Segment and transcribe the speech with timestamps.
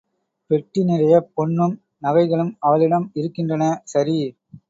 [0.49, 3.63] பெட்டி நிறையப் பொன்னும், நகைகளும் அவளிடம் இருக்கின்றன.
[3.85, 4.17] சரி!